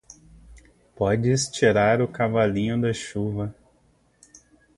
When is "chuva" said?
2.91-3.53